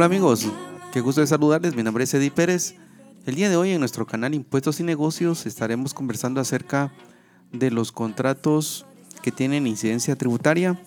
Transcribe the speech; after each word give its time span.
Hola 0.00 0.06
amigos, 0.06 0.46
qué 0.94 1.02
gusto 1.02 1.20
de 1.20 1.26
saludarles, 1.26 1.74
mi 1.74 1.82
nombre 1.82 2.04
es 2.04 2.14
Eddie 2.14 2.30
Pérez. 2.30 2.74
El 3.26 3.34
día 3.34 3.50
de 3.50 3.56
hoy 3.56 3.72
en 3.72 3.80
nuestro 3.80 4.06
canal 4.06 4.32
Impuestos 4.34 4.80
y 4.80 4.82
Negocios 4.82 5.44
estaremos 5.44 5.92
conversando 5.92 6.40
acerca 6.40 6.90
de 7.52 7.70
los 7.70 7.92
contratos 7.92 8.86
que 9.20 9.30
tienen 9.30 9.66
incidencia 9.66 10.16
tributaria 10.16 10.80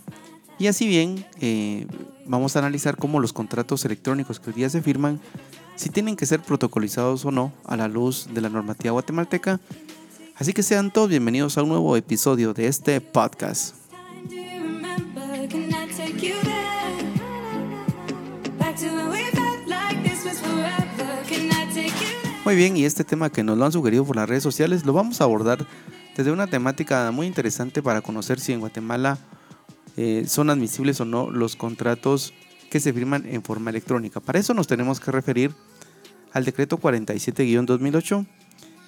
y 0.57 0.65
así 0.65 0.87
bien 0.87 1.27
eh, 1.39 1.85
vamos 2.25 2.55
a 2.55 2.59
analizar 2.59 2.97
cómo 2.97 3.19
los 3.19 3.33
contratos 3.33 3.85
electrónicos 3.85 4.39
que 4.39 4.49
hoy 4.49 4.55
día 4.55 4.69
se 4.71 4.81
firman 4.81 5.19
si 5.75 5.91
tienen 5.91 6.15
que 6.15 6.25
ser 6.25 6.39
protocolizados 6.39 7.23
o 7.23 7.29
no 7.29 7.53
a 7.65 7.77
la 7.77 7.87
luz 7.87 8.29
de 8.33 8.41
la 8.41 8.49
normativa 8.49 8.93
guatemalteca. 8.93 9.59
Así 10.37 10.53
que 10.53 10.63
sean 10.63 10.91
todos 10.91 11.09
bienvenidos 11.09 11.55
a 11.59 11.61
un 11.61 11.69
nuevo 11.69 11.95
episodio 11.97 12.55
de 12.55 12.65
este 12.65 12.99
podcast. 12.99 13.75
Muy 22.45 22.57
bien, 22.57 22.75
y 22.75 22.83
este 22.83 23.05
tema 23.05 23.29
que 23.29 23.41
nos 23.41 23.57
lo 23.57 23.63
han 23.63 23.71
sugerido 23.71 24.03
por 24.03 24.17
las 24.17 24.27
redes 24.27 24.43
sociales 24.43 24.85
lo 24.85 24.91
vamos 24.91 25.21
a 25.21 25.23
abordar 25.23 25.65
desde 26.17 26.29
una 26.29 26.47
temática 26.47 27.09
muy 27.11 27.25
interesante 27.25 27.81
para 27.81 28.01
conocer 28.01 28.37
si 28.37 28.51
en 28.51 28.59
Guatemala 28.59 29.17
eh, 29.95 30.25
son 30.27 30.49
admisibles 30.49 30.99
o 30.99 31.05
no 31.05 31.31
los 31.31 31.55
contratos 31.55 32.33
que 32.69 32.81
se 32.81 32.91
firman 32.91 33.25
en 33.27 33.43
forma 33.43 33.69
electrónica. 33.69 34.19
Para 34.19 34.39
eso 34.39 34.53
nos 34.53 34.67
tenemos 34.67 34.99
que 34.99 35.11
referir 35.11 35.53
al 36.33 36.43
decreto 36.43 36.77
47-2008 36.79 38.25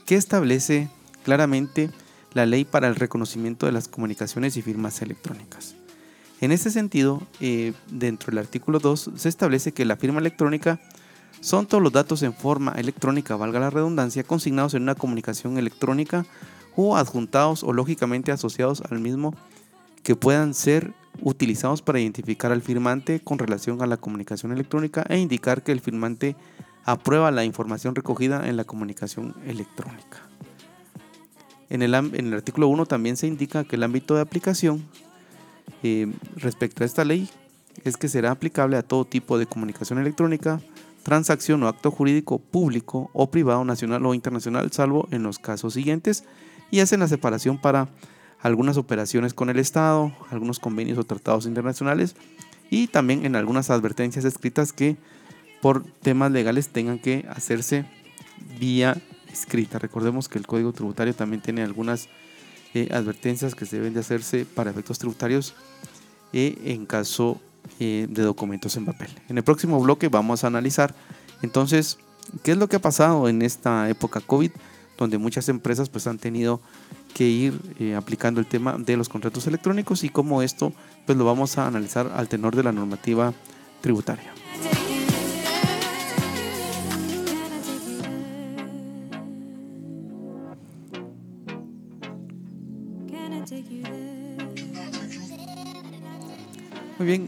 que 0.06 0.16
establece 0.16 0.90
claramente 1.24 1.92
la 2.34 2.46
ley 2.46 2.66
para 2.66 2.90
el 2.90 2.96
reconocimiento 2.96 3.68
de 3.68 3.72
las 3.72 3.88
comunicaciones 3.88 4.58
y 4.58 4.64
firmas 4.64 5.02
electrónicas. 5.02 5.76
En 6.42 6.52
este 6.52 6.72
sentido, 6.72 7.26
eh, 7.40 7.72
dentro 7.90 8.32
del 8.32 8.40
artículo 8.40 8.80
2 8.80 9.12
se 9.16 9.30
establece 9.30 9.72
que 9.72 9.86
la 9.86 9.96
firma 9.96 10.20
electrónica 10.20 10.82
son 11.46 11.68
todos 11.68 11.84
los 11.84 11.94
datos 11.94 12.24
en 12.24 12.34
forma 12.34 12.72
electrónica, 12.72 13.36
valga 13.36 13.60
la 13.60 13.70
redundancia, 13.70 14.24
consignados 14.24 14.74
en 14.74 14.82
una 14.82 14.96
comunicación 14.96 15.60
electrónica 15.60 16.26
o 16.76 16.98
adjuntados 16.98 17.64
o 17.64 17.72
lógicamente 17.72 18.32
asociados 18.32 18.82
al 18.90 18.98
mismo 18.98 19.36
que 20.02 20.16
puedan 20.16 20.56
ser 20.56 20.96
utilizados 21.22 21.84
para 21.84 22.00
identificar 22.00 22.52
al 22.52 22.64
firmante 22.64 23.20
con 23.20 23.38
relación 23.38 23.84
a 23.84 23.86
la 23.86 23.98
comunicación 23.98 24.54
electrónica 24.54 25.06
e 25.08 25.20
indicar 25.20 25.62
que 25.62 25.72
el 25.72 25.82
firmante 25.82 26.36
aprueba 26.84 27.30
la 27.30 27.46
información 27.46 27.94
recogida 27.94 28.50
en 28.50 28.58
la 28.58 28.64
comunicación 28.64 29.36
electrónica. 29.46 30.28
En 31.70 31.84
el, 31.84 31.94
artículo 32.34 32.70
1 32.70 32.88
también 32.88 33.18
se 33.18 33.28
indica 33.28 33.66
que 33.66 33.76
el 33.76 33.84
ámbito 33.84 34.16
de 34.16 34.22
aplicación 34.22 34.84
eh, 35.84 36.12
respecto 36.38 36.82
a 36.82 36.88
esta 36.88 37.06
ley 37.06 37.30
es 37.84 37.98
que 37.98 38.10
será 38.10 38.32
aplicable 38.32 38.78
a 38.78 38.84
todo 38.84 39.06
tipo 39.06 39.38
de 39.38 39.46
comunicación 39.46 40.00
electrónica, 40.00 40.60
transacción 41.06 41.62
o 41.62 41.68
acto 41.68 41.92
jurídico 41.92 42.40
público 42.40 43.12
o 43.14 43.30
privado 43.30 43.64
nacional 43.64 44.04
o 44.08 44.16
internacional, 44.16 44.72
salvo 44.72 45.08
en 45.12 45.22
los 45.22 45.38
casos 45.38 45.76
siguientes, 45.76 46.24
y 46.72 46.80
hacen 46.80 47.00
la 47.00 47.08
separación 47.08 47.60
para 47.60 47.90
algunas 48.42 48.76
operaciones 48.78 49.36
con 49.36 49.52
el 49.52 49.60
Estado, 49.60 50.12
algunos 50.32 50.58
convenios 50.60 50.98
o 50.98 51.04
tratados 51.04 51.46
internacionales 51.46 52.16
y 52.72 52.88
también 52.88 53.24
en 53.24 53.36
algunas 53.36 53.70
advertencias 53.70 54.26
escritas 54.26 54.74
que 54.74 54.98
por 55.62 55.86
temas 55.86 56.32
legales 56.32 56.70
tengan 56.70 56.98
que 56.98 57.28
hacerse 57.30 57.86
vía 58.60 59.00
escrita. 59.32 59.78
Recordemos 59.78 60.28
que 60.28 60.40
el 60.40 60.48
Código 60.48 60.74
Tributario 60.74 61.14
también 61.14 61.40
tiene 61.40 61.62
algunas 61.62 62.10
eh, 62.74 62.90
advertencias 62.92 63.54
que 63.54 63.68
se 63.68 63.76
deben 63.76 63.94
de 63.94 64.00
hacerse 64.00 64.44
para 64.44 64.72
efectos 64.72 64.98
tributarios 64.98 65.54
eh, 66.34 66.58
en 66.66 66.88
caso 66.88 67.40
eh, 67.80 68.08
de 68.10 68.24
documentos 68.24 68.76
en 68.78 68.86
papel. 68.86 69.10
En 69.30 69.38
el 69.38 69.44
próximo 69.44 69.80
bloque 69.80 70.08
vamos 70.08 70.44
a 70.44 70.48
analizar 70.48 70.96
entonces 71.42 71.98
qué 72.44 72.52
es 72.52 72.58
lo 72.58 72.68
que 72.68 72.78
ha 72.78 72.82
pasado 72.82 73.28
en 73.28 73.42
esta 73.42 73.90
época 73.90 74.22
COVID, 74.22 74.52
donde 74.98 75.18
muchas 75.18 75.50
empresas 75.50 75.90
pues 75.90 76.08
han 76.08 76.18
tenido 76.18 76.62
que 77.14 77.26
ir 77.26 77.60
eh, 77.80 77.96
aplicando 77.96 78.40
el 78.40 78.46
tema 78.46 78.78
de 78.78 78.98
los 78.98 79.10
contratos 79.10 79.48
electrónicos 79.48 80.04
y 80.04 80.10
cómo 80.10 80.42
esto 80.42 80.74
pues 81.06 81.18
lo 81.18 81.26
vamos 81.26 81.58
a 81.58 81.68
analizar 81.68 82.12
al 82.16 82.28
tenor 82.28 82.56
de 82.56 82.64
la 82.64 82.72
normativa 82.72 83.34
tributaria. 83.82 84.34
Muy 96.98 97.08
bien, 97.08 97.28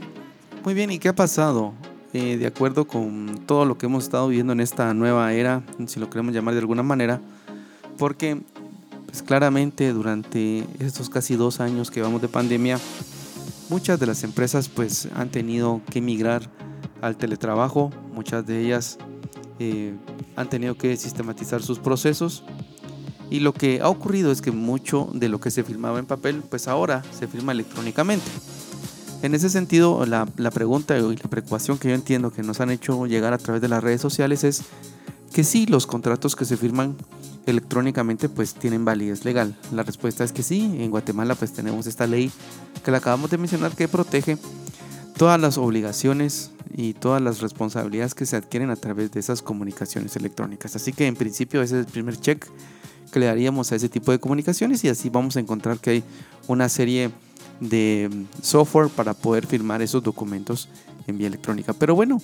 muy 0.67 0.73
bien, 0.73 0.91
¿y 0.91 0.99
qué 0.99 1.07
ha 1.07 1.15
pasado? 1.15 1.73
Eh, 2.11 2.35
de 2.35 2.45
acuerdo 2.45 2.87
con 2.87 3.45
todo 3.45 3.63
lo 3.63 3.77
que 3.77 3.85
hemos 3.85 4.03
estado 4.03 4.27
viviendo 4.27 4.51
en 4.51 4.59
esta 4.59 4.93
nueva 4.93 5.31
era, 5.31 5.63
si 5.85 5.97
lo 5.97 6.09
queremos 6.09 6.33
llamar 6.33 6.55
de 6.55 6.59
alguna 6.59 6.83
manera, 6.83 7.21
porque 7.97 8.41
pues 9.05 9.23
claramente 9.23 9.93
durante 9.93 10.65
estos 10.79 11.09
casi 11.09 11.37
dos 11.37 11.61
años 11.61 11.89
que 11.89 12.01
vamos 12.01 12.21
de 12.21 12.27
pandemia, 12.27 12.81
muchas 13.69 13.97
de 13.97 14.07
las 14.07 14.25
empresas 14.25 14.67
pues 14.67 15.07
han 15.15 15.29
tenido 15.29 15.79
que 15.89 16.01
migrar 16.01 16.49
al 16.99 17.15
teletrabajo, 17.15 17.89
muchas 18.13 18.45
de 18.45 18.65
ellas 18.65 18.97
eh, 19.59 19.95
han 20.35 20.49
tenido 20.49 20.77
que 20.77 20.97
sistematizar 20.97 21.63
sus 21.63 21.79
procesos 21.79 22.43
y 23.29 23.39
lo 23.39 23.53
que 23.53 23.79
ha 23.81 23.87
ocurrido 23.87 24.33
es 24.33 24.41
que 24.41 24.51
mucho 24.51 25.07
de 25.13 25.29
lo 25.29 25.39
que 25.39 25.49
se 25.49 25.63
filmaba 25.63 25.97
en 25.99 26.05
papel 26.05 26.43
pues 26.49 26.67
ahora 26.67 27.03
se 27.17 27.25
firma 27.25 27.53
electrónicamente. 27.53 28.29
En 29.23 29.33
ese 29.33 29.49
sentido, 29.49 30.05
la, 30.05 30.25
pregunta 30.51 30.97
y 30.97 31.01
la 31.01 31.29
preocupación 31.29 31.77
que 31.77 31.89
yo 31.89 31.95
entiendo 31.95 32.31
que 32.31 32.43
nos 32.43 32.61
han 32.61 32.69
hecho 32.69 33.07
llegar 33.07 33.33
a 33.33 33.37
través 33.37 33.61
de 33.61 33.67
las 33.67 33.83
redes 33.83 33.99
sociales 33.99 34.43
es 34.43 34.61
que 35.33 35.43
sí, 35.43 35.65
los 35.65 35.87
contratos 35.87 36.35
que 36.35 36.45
se 36.45 36.55
firman 36.55 36.95
electrónicamente 37.47 38.29
pues 38.29 38.53
tienen 38.53 38.85
validez 38.85 39.25
legal. 39.25 39.57
La 39.71 39.83
respuesta 39.83 40.23
es 40.23 40.31
que 40.31 40.43
sí, 40.43 40.77
en 40.79 40.91
Guatemala 40.91 41.33
pues 41.33 41.51
tenemos 41.51 41.87
esta 41.87 42.05
ley 42.05 42.31
que 42.83 42.91
la 42.91 42.99
acabamos 42.99 43.31
de 43.31 43.37
mencionar 43.37 43.75
que 43.75 43.87
protege 43.87 44.37
todas 45.17 45.41
las 45.41 45.57
obligaciones 45.57 46.51
y 46.75 46.93
todas 46.93 47.21
las 47.21 47.41
responsabilidades 47.41 48.13
que 48.13 48.25
se 48.25 48.35
adquieren 48.35 48.69
a 48.69 48.75
través 48.75 49.11
de 49.11 49.19
esas 49.19 49.41
comunicaciones 49.41 50.15
electrónicas. 50.15 50.75
Así 50.75 50.93
que 50.93 51.07
en 51.07 51.15
principio 51.15 51.63
ese 51.63 51.79
es 51.79 51.85
el 51.87 51.91
primer 51.91 52.19
check 52.19 52.45
que 53.11 53.19
le 53.19 53.25
daríamos 53.25 53.71
a 53.71 53.75
ese 53.77 53.89
tipo 53.89 54.11
de 54.11 54.19
comunicaciones 54.19 54.83
y 54.83 54.89
así 54.89 55.09
vamos 55.09 55.37
a 55.37 55.39
encontrar 55.39 55.79
que 55.79 55.89
hay 55.89 56.03
una 56.47 56.69
serie 56.69 57.11
de 57.59 58.25
software 58.41 58.89
para 58.89 59.13
poder 59.13 59.47
firmar 59.47 59.81
esos 59.81 60.03
documentos 60.03 60.69
en 61.07 61.17
vía 61.17 61.27
electrónica. 61.27 61.73
Pero 61.73 61.95
bueno, 61.95 62.21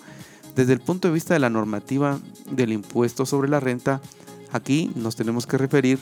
desde 0.56 0.74
el 0.74 0.80
punto 0.80 1.08
de 1.08 1.14
vista 1.14 1.34
de 1.34 1.40
la 1.40 1.50
normativa 1.50 2.20
del 2.52 2.74
impuesto 2.74 3.26
sobre 3.26 3.50
la 3.50 3.60
renta, 3.60 4.02
aquí 4.52 4.92
nos 4.96 5.16
tenemos 5.16 5.48
que 5.48 5.58
referir 5.58 6.00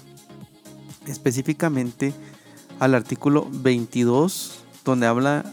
específicamente 1.08 2.14
al 2.80 2.96
artículo 2.96 3.48
22, 3.52 4.64
donde 4.84 5.08
habla, 5.08 5.46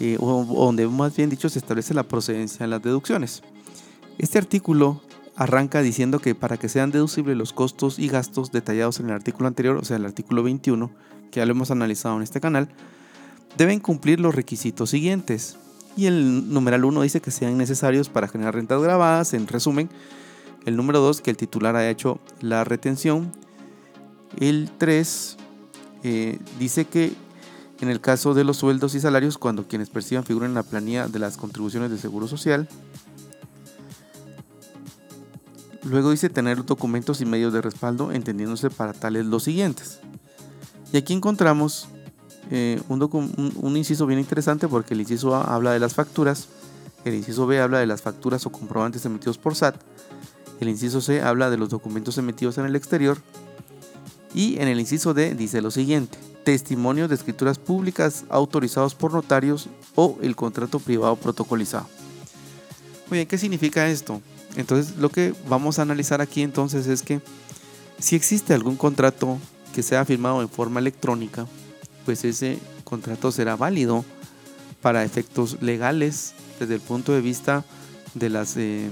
eh, 0.00 0.16
o 0.20 0.44
donde 0.44 0.86
más 0.86 1.14
bien 1.16 1.30
dicho 1.30 1.48
se 1.48 1.58
establece 1.58 1.94
la 1.94 2.04
procedencia 2.04 2.60
de 2.60 2.68
las 2.68 2.82
deducciones. 2.82 3.42
Este 4.18 4.38
artículo 4.38 5.02
arranca 5.36 5.82
diciendo 5.82 6.18
que 6.18 6.34
para 6.34 6.56
que 6.56 6.68
sean 6.68 6.90
deducibles 6.90 7.36
los 7.36 7.52
costos 7.52 7.98
y 7.98 8.08
gastos 8.08 8.50
detallados 8.50 9.00
en 9.00 9.06
el 9.06 9.12
artículo 9.12 9.48
anterior, 9.48 9.76
o 9.76 9.84
sea, 9.84 9.98
el 9.98 10.06
artículo 10.06 10.42
21, 10.42 10.90
que 11.30 11.40
ya 11.40 11.46
lo 11.46 11.52
hemos 11.52 11.70
analizado 11.70 12.16
en 12.16 12.22
este 12.22 12.40
canal, 12.40 12.68
deben 13.56 13.80
cumplir 13.80 14.20
los 14.20 14.34
requisitos 14.34 14.90
siguientes. 14.90 15.56
Y 15.96 16.06
el 16.06 16.52
numeral 16.52 16.84
1 16.84 17.02
dice 17.02 17.20
que 17.20 17.30
sean 17.30 17.56
necesarios 17.56 18.08
para 18.08 18.28
generar 18.28 18.54
rentas 18.54 18.82
grabadas, 18.82 19.32
en 19.34 19.46
resumen. 19.46 19.88
El 20.66 20.76
número 20.76 21.00
2, 21.00 21.20
que 21.20 21.30
el 21.30 21.36
titular 21.36 21.76
haya 21.76 21.90
hecho 21.90 22.20
la 22.40 22.64
retención. 22.64 23.32
El 24.38 24.70
3 24.76 25.36
eh, 26.02 26.38
dice 26.58 26.84
que 26.84 27.12
en 27.80 27.88
el 27.88 28.00
caso 28.00 28.34
de 28.34 28.44
los 28.44 28.58
sueldos 28.58 28.94
y 28.94 29.00
salarios, 29.00 29.38
cuando 29.38 29.68
quienes 29.68 29.90
perciban 29.90 30.24
figuren 30.24 30.50
en 30.50 30.54
la 30.54 30.62
planilla 30.62 31.08
de 31.08 31.18
las 31.18 31.36
contribuciones 31.36 31.90
de 31.90 31.98
seguro 31.98 32.26
social. 32.26 32.68
Luego 35.82 36.10
dice 36.10 36.30
tener 36.30 36.64
documentos 36.64 37.20
y 37.20 37.26
medios 37.26 37.52
de 37.52 37.62
respaldo, 37.62 38.12
entendiéndose 38.12 38.70
para 38.70 38.92
tales 38.92 39.26
los 39.26 39.44
siguientes. 39.44 40.00
Y 40.92 40.96
aquí 40.96 41.12
encontramos 41.12 41.88
eh, 42.50 42.80
un, 42.88 43.76
inciso 43.76 44.06
bien 44.06 44.20
interesante 44.20 44.68
porque 44.68 44.94
el 44.94 45.00
inciso 45.00 45.34
A 45.34 45.54
habla 45.54 45.72
de 45.72 45.80
las 45.80 45.94
facturas, 45.94 46.48
el 47.04 47.14
inciso 47.14 47.46
B 47.46 47.60
habla 47.60 47.78
de 47.78 47.86
las 47.86 48.02
facturas 48.02 48.46
o 48.46 48.52
comprobantes 48.52 49.04
emitidos 49.04 49.38
por 49.38 49.56
SAT, 49.56 49.76
el 50.60 50.68
inciso 50.68 51.00
C 51.00 51.22
habla 51.22 51.50
de 51.50 51.58
los 51.58 51.70
documentos 51.70 52.18
emitidos 52.18 52.58
en 52.58 52.66
el 52.66 52.76
exterior 52.76 53.18
y 54.32 54.58
en 54.60 54.68
el 54.68 54.80
inciso 54.80 55.12
D 55.12 55.34
dice 55.34 55.60
lo 55.60 55.70
siguiente, 55.70 56.18
testimonios 56.44 57.08
de 57.08 57.16
escrituras 57.16 57.58
públicas 57.58 58.24
autorizados 58.28 58.94
por 58.94 59.12
notarios 59.12 59.68
o 59.96 60.16
el 60.22 60.36
contrato 60.36 60.78
privado 60.78 61.16
protocolizado. 61.16 61.88
Muy 63.10 63.18
bien, 63.18 63.28
¿qué 63.28 63.38
significa 63.38 63.88
esto? 63.88 64.20
Entonces 64.56 64.96
lo 64.96 65.10
que 65.10 65.34
vamos 65.48 65.78
a 65.78 65.82
analizar 65.82 66.20
aquí 66.20 66.42
entonces 66.42 66.86
es 66.86 67.02
que 67.02 67.20
si 67.98 68.16
existe 68.16 68.54
algún 68.54 68.76
contrato 68.76 69.38
que 69.76 69.82
sea 69.82 70.06
firmado 70.06 70.40
en 70.40 70.48
forma 70.48 70.80
electrónica, 70.80 71.46
pues 72.06 72.24
ese 72.24 72.58
contrato 72.84 73.30
será 73.30 73.56
válido 73.56 74.06
para 74.80 75.04
efectos 75.04 75.60
legales 75.60 76.32
desde 76.58 76.76
el 76.76 76.80
punto 76.80 77.12
de 77.12 77.20
vista 77.20 77.62
de 78.14 78.30
las 78.30 78.56
eh, 78.56 78.88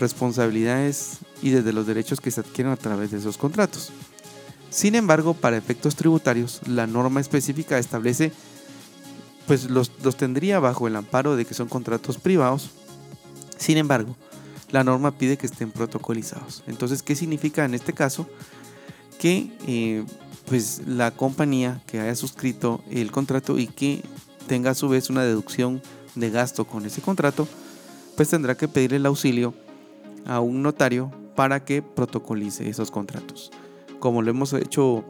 responsabilidades 0.00 1.18
y 1.42 1.50
desde 1.50 1.72
los 1.72 1.86
derechos 1.86 2.20
que 2.20 2.32
se 2.32 2.40
adquieren 2.40 2.72
a 2.72 2.76
través 2.76 3.12
de 3.12 3.18
esos 3.18 3.38
contratos. 3.38 3.92
Sin 4.68 4.96
embargo, 4.96 5.32
para 5.32 5.56
efectos 5.56 5.94
tributarios, 5.94 6.60
la 6.66 6.88
norma 6.88 7.20
específica 7.20 7.78
establece, 7.78 8.32
pues 9.46 9.70
los, 9.70 9.92
los 10.02 10.16
tendría 10.16 10.58
bajo 10.58 10.88
el 10.88 10.96
amparo 10.96 11.36
de 11.36 11.44
que 11.44 11.54
son 11.54 11.68
contratos 11.68 12.18
privados. 12.18 12.70
Sin 13.58 13.76
embargo, 13.76 14.16
la 14.72 14.82
norma 14.82 15.16
pide 15.16 15.36
que 15.36 15.46
estén 15.46 15.70
protocolizados. 15.70 16.64
Entonces, 16.66 17.04
¿qué 17.04 17.14
significa 17.14 17.64
en 17.64 17.74
este 17.74 17.92
caso? 17.92 18.26
Que 19.24 19.50
eh, 19.66 20.04
pues 20.44 20.82
la 20.86 21.10
compañía 21.10 21.80
que 21.86 21.98
haya 21.98 22.14
suscrito 22.14 22.84
el 22.90 23.10
contrato 23.10 23.58
y 23.58 23.68
que 23.68 24.02
tenga 24.46 24.72
a 24.72 24.74
su 24.74 24.86
vez 24.90 25.08
una 25.08 25.24
deducción 25.24 25.80
de 26.14 26.28
gasto 26.28 26.66
con 26.66 26.84
ese 26.84 27.00
contrato, 27.00 27.48
pues 28.18 28.28
tendrá 28.28 28.54
que 28.54 28.68
pedir 28.68 28.92
el 28.92 29.06
auxilio 29.06 29.54
a 30.26 30.40
un 30.40 30.62
notario 30.62 31.10
para 31.36 31.64
que 31.64 31.80
protocolice 31.80 32.68
esos 32.68 32.90
contratos. 32.90 33.50
Como 33.98 34.20
lo 34.20 34.28
hemos 34.28 34.52
hecho 34.52 35.06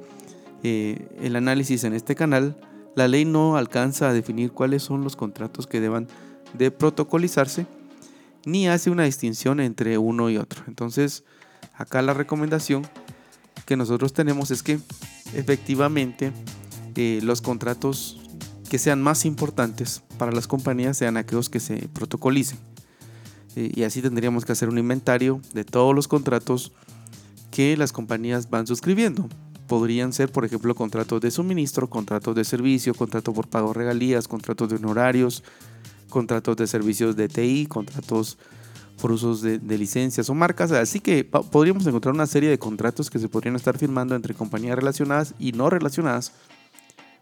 eh, 0.62 1.08
el 1.20 1.34
análisis 1.34 1.82
en 1.82 1.93
este 1.93 2.14
canal, 2.14 2.56
la 2.94 3.08
ley 3.08 3.25
no 3.25 3.56
alcanza 3.56 4.10
a 4.10 4.12
definir 4.12 4.52
cuáles 4.52 4.84
son 4.84 5.02
los 5.02 5.17
contratos 5.17 5.67
que 5.67 5.81
deban 5.81 6.06
de 6.56 6.70
protocolizarse, 6.70 7.67
ni 8.46 8.69
hace 8.69 8.90
una 8.90 9.02
distinción 9.02 9.58
entre 9.58 9.99
uno 9.99 10.31
y 10.31 10.37
otro. 10.37 10.62
Entonces, 10.69 11.25
acá 11.76 12.00
la 12.00 12.14
recomendación 12.14 12.87
que 13.64 13.76
nosotros 13.76 14.12
tenemos 14.12 14.50
es 14.50 14.62
que 14.62 14.78
efectivamente 15.34 16.32
eh, 16.96 17.20
los 17.22 17.40
contratos 17.40 18.20
que 18.69 18.78
sean 18.78 19.02
más 19.02 19.25
importantes 19.25 20.02
para 20.19 20.32
las 20.32 20.46
compañías 20.46 20.96
sean 20.96 21.16
aquellos 21.16 21.49
que 21.49 21.61
se 21.61 21.88
protocolicen. 21.88 22.58
Eh, 23.56 23.72
y 23.75 23.82
así 23.84 24.02
tendríamos 24.02 24.44
que 24.44 24.52
hacer 24.52 24.69
un 24.69 24.78
inventario 24.78 25.40
de 25.52 25.64
todos 25.64 25.94
los 25.94 26.08
contratos 26.08 26.72
que 27.50 27.76
las 27.76 27.93
compañías 27.93 28.50
van 28.50 28.66
suscribiendo. 28.66 29.28
Podrían 29.69 30.12
ser, 30.12 30.31
por 30.31 30.44
ejemplo, 30.44 30.75
contratos 30.75 31.20
de 31.20 31.31
suministro, 31.31 31.88
contratos 31.88 32.34
de 32.34 32.44
servicio, 32.44 32.94
contratos 32.94 33.34
por 33.34 33.49
pago 33.49 33.72
regalías, 33.72 34.28
contratos 34.28 34.69
de 34.69 34.76
honorarios, 34.76 35.43
contratos 36.08 36.56
de 36.56 36.67
servicios 36.67 37.17
de 37.17 37.28
TI, 37.28 37.67
contratos 37.67 38.38
por 39.00 39.12
usos 39.12 39.43
de, 39.43 39.58
licencias 39.79 40.29
o 40.31 40.35
marcas. 40.35 40.73
Así 40.73 41.00
que 41.00 41.25
podríamos 41.25 41.87
encontrar 41.87 42.14
una 42.14 42.26
serie 42.26 42.50
de 42.50 42.58
contratos 42.58 43.11
que 43.11 43.19
se 43.19 43.29
podrían 43.29 43.56
estar 43.56 43.79
firmando 43.79 44.14
entre 44.14 44.35
compañías 44.35 44.76
relacionadas 44.76 45.35
y 45.38 45.52
no 45.52 45.70
relacionadas, 45.70 46.32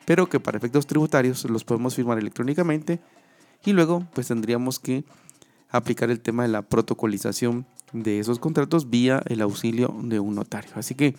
pero 0.05 0.29
que 0.29 0.41
para 0.41 0.59
efectos 0.59 0.87
tributarios 0.87 1.45
los 1.45 1.65
podemos 1.65 1.95
firmar 1.95 2.19
electrónicamente 2.19 3.01
y 3.65 3.73
luego 3.73 4.07
pues 4.13 4.29
tendríamos 4.29 4.79
que 4.79 5.05
aplicar 5.71 6.11
el 6.11 6.21
tema 6.21 6.43
de 6.43 6.51
la 6.51 6.63
protocolización 6.63 7.67
de 7.93 8.19
esos 8.19 8.39
contratos 8.39 8.91
vía 8.91 9.23
el 9.27 9.41
auxilio 9.41 9.95
de 10.03 10.21
un 10.21 10.35
notario. 10.35 10.71
Así 10.75 10.95
que 10.95 11.15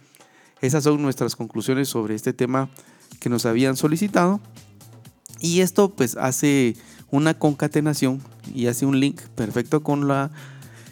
esas 0.61 0.83
son 0.83 1.01
nuestras 1.01 1.35
conclusiones 1.35 1.89
sobre 1.89 2.15
este 2.15 2.33
tema 2.33 2.69
que 3.19 3.29
nos 3.29 3.45
habían 3.45 3.75
solicitado. 3.75 4.39
Y 5.43 5.59
esto 5.59 5.89
pues 5.89 6.15
hace 6.15 6.77
una 7.11 7.33
concatenación 7.33 8.21
y 8.55 8.67
hace 8.67 8.85
un 8.85 9.01
link 9.01 9.19
perfecto 9.35 9.83
con 9.83 10.07
la 10.07 10.31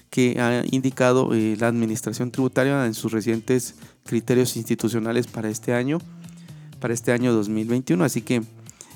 que 0.09 0.41
ha 0.41 0.63
indicado 0.69 1.33
eh, 1.33 1.55
la 1.57 1.69
Administración 1.69 2.31
Tributaria 2.31 2.85
en 2.85 2.93
sus 2.93 3.13
recientes 3.13 3.75
criterios 4.03 4.57
institucionales 4.57 5.27
para 5.27 5.47
este 5.47 5.73
año, 5.73 5.99
para 6.81 6.93
este 6.93 7.13
año 7.13 7.31
2021. 7.31 8.03
Así 8.03 8.23
que 8.23 8.43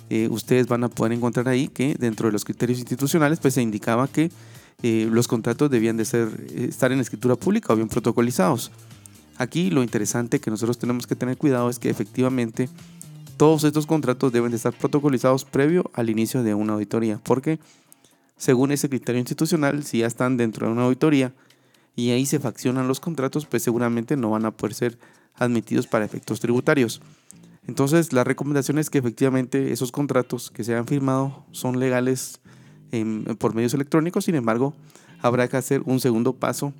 eh, 0.09 0.27
ustedes 0.29 0.67
van 0.67 0.83
a 0.83 0.89
poder 0.89 1.13
encontrar 1.13 1.47
ahí 1.47 1.69
que 1.69 1.95
dentro 1.97 2.27
de 2.27 2.33
los 2.33 2.43
criterios 2.43 2.79
institucionales 2.79 3.39
pues 3.39 3.53
se 3.53 3.61
indicaba 3.61 4.09
que 4.09 4.29
eh, 4.83 5.07
los 5.09 5.29
contratos 5.29 5.71
debían 5.71 5.95
de 5.95 6.03
ser, 6.03 6.27
estar 6.53 6.91
en 6.91 6.99
escritura 6.99 7.37
pública 7.37 7.71
o 7.71 7.77
bien 7.77 7.87
protocolizados. 7.87 8.73
Aquí 9.37 9.69
lo 9.69 9.83
interesante 9.83 10.41
que 10.41 10.51
nosotros 10.51 10.77
tenemos 10.77 11.07
que 11.07 11.15
tener 11.15 11.37
cuidado 11.37 11.69
es 11.69 11.79
que 11.79 11.89
efectivamente 11.89 12.67
todos 13.37 13.63
estos 13.63 13.85
contratos 13.85 14.31
deben 14.31 14.51
de 14.51 14.57
estar 14.57 14.73
protocolizados 14.73 15.45
previo 15.45 15.89
al 15.93 16.09
inicio 16.09 16.43
de 16.43 16.53
una 16.53 16.73
auditoría, 16.73 17.19
porque 17.23 17.59
según 18.37 18.71
ese 18.71 18.89
criterio 18.89 19.19
institucional, 19.19 19.83
si 19.83 19.99
ya 19.99 20.07
están 20.07 20.37
dentro 20.37 20.67
de 20.67 20.73
una 20.73 20.83
auditoría 20.83 21.33
y 21.95 22.11
ahí 22.11 22.25
se 22.25 22.39
faccionan 22.39 22.87
los 22.87 22.99
contratos, 22.99 23.45
pues 23.45 23.63
seguramente 23.63 24.17
no 24.17 24.31
van 24.31 24.45
a 24.45 24.51
poder 24.51 24.73
ser 24.73 24.99
admitidos 25.35 25.87
para 25.87 26.05
efectos 26.05 26.39
tributarios. 26.39 27.01
Entonces, 27.67 28.13
la 28.13 28.23
recomendación 28.23 28.77
es 28.77 28.89
que 28.89 28.99
efectivamente 28.99 29.71
esos 29.71 29.91
contratos 29.91 30.51
que 30.51 30.63
se 30.63 30.75
han 30.75 30.85
firmado 30.85 31.45
son 31.51 31.79
legales 31.79 32.39
por 33.39 33.55
medios 33.55 33.73
electrónicos, 33.73 34.25
sin 34.25 34.35
embargo, 34.35 34.73
habrá 35.21 35.47
que 35.47 35.57
hacer 35.57 35.81
un 35.85 35.99
segundo 35.99 36.33
paso 36.33 36.73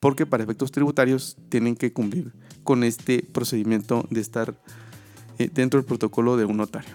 porque 0.00 0.26
para 0.26 0.44
efectos 0.44 0.72
tributarios 0.72 1.36
tienen 1.48 1.76
que 1.76 1.92
cumplir 1.92 2.32
con 2.64 2.84
este 2.84 3.22
procedimiento 3.22 4.06
de 4.10 4.20
estar 4.20 4.54
dentro 5.38 5.80
del 5.80 5.86
protocolo 5.86 6.36
de 6.36 6.44
un 6.44 6.56
notario. 6.56 6.94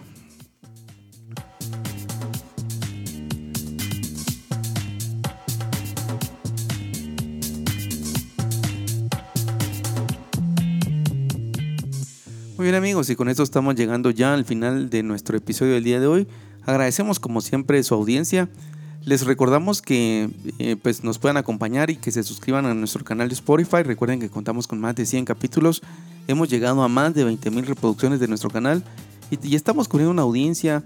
Muy 12.62 12.66
bien 12.66 12.76
amigos, 12.76 13.10
y 13.10 13.16
con 13.16 13.28
esto 13.28 13.42
estamos 13.42 13.74
llegando 13.74 14.12
ya 14.12 14.36
al 14.36 14.46
final 14.46 14.92
de 14.92 15.02
nuestro 15.02 15.36
episodio 15.36 15.74
del 15.74 15.84
día 15.84 16.00
de 16.00 16.06
hoy. 16.06 16.28
Agradecemos 16.64 17.20
como 17.20 17.42
siempre 17.42 17.82
su 17.82 17.96
audiencia. 17.96 18.50
Les 19.04 19.26
recordamos 19.26 19.82
que 19.82 20.30
eh, 20.60 20.76
pues 20.76 21.04
nos 21.04 21.18
puedan 21.18 21.38
acompañar 21.38 21.90
y 21.90 21.96
que 21.96 22.12
se 22.12 22.22
suscriban 22.22 22.68
a 22.68 22.76
nuestro 22.76 23.04
canal 23.04 23.30
de 23.30 23.34
Spotify. 23.34 23.82
Recuerden 23.82 24.20
que 24.20 24.30
contamos 24.30 24.68
con 24.68 24.80
más 24.80 24.94
de 24.94 25.08
100 25.08 25.26
capítulos 25.26 25.82
Hemos 26.32 26.48
llegado 26.48 26.82
a 26.82 26.88
más 26.88 27.14
de 27.14 27.26
20.000 27.26 27.66
reproducciones 27.66 28.22
de 28.22 28.28
nuestro 28.30 28.50
canal 28.50 28.86
y, 29.30 29.54
estamos 29.54 29.90
cubriendo 29.90 30.12
una 30.12 30.22
audiencia 30.22 30.82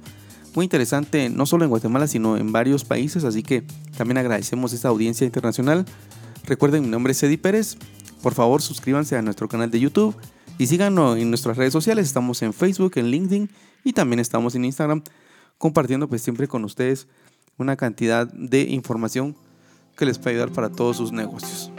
muy 0.56 0.64
interesante, 0.64 1.30
no 1.30 1.46
solo 1.46 1.66
en 1.66 1.70
Guatemala, 1.70 2.08
sino 2.08 2.36
en 2.36 2.52
varios 2.52 2.84
países, 2.84 3.24
así 3.24 3.44
que 3.44 3.62
también 3.96 4.18
agradecemos 4.18 4.74
esta 4.74 4.88
audiencia 4.88 5.24
internacional. 5.24 5.86
Recuerden, 6.46 6.82
mi 6.82 6.90
nombre 6.90 7.12
es 7.12 7.22
Eddie 7.22 7.38
Pérez. 7.38 7.78
Por 8.24 8.34
favor, 8.34 8.64
suscríbanse 8.64 9.18
a 9.18 9.22
nuestro 9.22 9.48
canal 9.48 9.70
de 9.70 9.80
YouTube 9.80 10.16
y 10.58 10.66
síganos 10.66 11.16
en 11.20 11.30
nuestras 11.30 11.58
redes 11.58 11.74
sociales. 11.74 12.08
Estamos 12.08 12.42
en 12.42 12.52
Facebook, 12.52 12.94
en 12.96 13.12
LinkedIn 13.12 13.48
y 13.84 13.94
también 13.94 14.20
estamos 14.20 14.56
en 14.56 14.66
Instagram, 14.66 15.04
compartiendo 15.60 16.10
pues 16.10 16.24
siempre 16.24 16.48
con 16.48 16.64
ustedes 16.64 17.08
una 17.60 17.76
cantidad 17.76 18.26
de 18.34 18.62
información 18.62 19.36
que 19.96 20.08
les 20.08 20.18
puede 20.18 20.38
ayudar 20.38 20.52
para 20.52 20.72
todos 20.72 20.98
sus 20.98 21.12
negocios. 21.12 21.72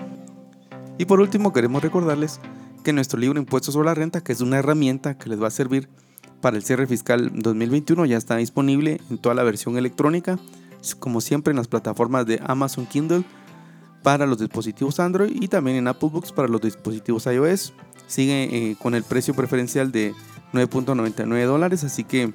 Y 0.98 1.04
por 1.06 1.20
último, 1.20 1.52
queremos 1.52 1.82
recordarles 1.82 2.38
que 2.86 2.92
nuestro 2.92 3.18
libro 3.18 3.40
Impuestos 3.40 3.74
sobre 3.74 3.86
la 3.86 3.94
Renta, 3.94 4.22
que 4.22 4.30
es 4.30 4.40
una 4.40 4.58
herramienta 4.58 5.18
que 5.18 5.28
les 5.28 5.42
va 5.42 5.48
a 5.48 5.50
servir 5.50 5.88
para 6.40 6.56
el 6.56 6.62
cierre 6.62 6.86
fiscal 6.86 7.32
2021, 7.34 8.06
ya 8.06 8.16
está 8.16 8.36
disponible 8.36 9.00
en 9.10 9.18
toda 9.18 9.34
la 9.34 9.42
versión 9.42 9.76
electrónica, 9.76 10.38
como 11.00 11.20
siempre 11.20 11.50
en 11.50 11.56
las 11.56 11.66
plataformas 11.66 12.26
de 12.26 12.40
Amazon 12.46 12.86
Kindle 12.86 13.24
para 14.04 14.24
los 14.24 14.38
dispositivos 14.38 15.00
Android 15.00 15.32
y 15.34 15.48
también 15.48 15.78
en 15.78 15.88
Apple 15.88 16.10
Books 16.12 16.30
para 16.30 16.46
los 16.46 16.60
dispositivos 16.60 17.26
iOS. 17.26 17.72
Sigue 18.06 18.44
eh, 18.52 18.76
con 18.80 18.94
el 18.94 19.02
precio 19.02 19.34
preferencial 19.34 19.90
de 19.90 20.14
9.99 20.52 21.44
dólares, 21.44 21.82
así 21.82 22.04
que 22.04 22.34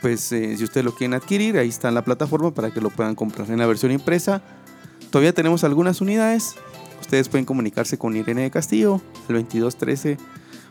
pues 0.00 0.32
eh, 0.32 0.56
si 0.56 0.64
ustedes 0.64 0.86
lo 0.86 0.94
quieren 0.94 1.12
adquirir, 1.12 1.58
ahí 1.58 1.68
está 1.68 1.88
en 1.88 1.96
la 1.96 2.02
plataforma 2.02 2.54
para 2.54 2.70
que 2.70 2.80
lo 2.80 2.88
puedan 2.88 3.14
comprar 3.14 3.50
en 3.50 3.58
la 3.58 3.66
versión 3.66 3.92
impresa. 3.92 4.42
Todavía 5.10 5.34
tenemos 5.34 5.64
algunas 5.64 6.00
unidades, 6.00 6.56
Ustedes 7.02 7.28
pueden 7.28 7.44
comunicarse 7.44 7.98
con 7.98 8.16
Irene 8.16 8.42
de 8.42 8.50
Castillo 8.50 9.02
al 9.28 9.34
2213 9.34 10.16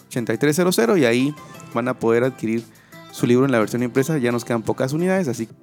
8300 0.07 0.97
y 0.97 1.05
ahí 1.05 1.35
van 1.73 1.88
a 1.88 1.93
poder 1.93 2.23
adquirir 2.23 2.63
su 3.11 3.27
libro 3.27 3.45
en 3.45 3.51
la 3.51 3.59
versión 3.59 3.83
impresa. 3.83 4.17
Ya 4.17 4.31
nos 4.31 4.43
quedan 4.43 4.63
pocas 4.63 4.93
unidades, 4.93 5.27
así 5.27 5.45
que 5.45 5.53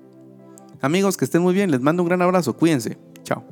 amigos, 0.80 1.16
que 1.16 1.25
estén 1.25 1.42
muy 1.42 1.54
bien. 1.54 1.70
Les 1.70 1.80
mando 1.80 2.02
un 2.02 2.08
gran 2.08 2.22
abrazo. 2.22 2.56
Cuídense. 2.56 2.98
Chao. 3.25 3.44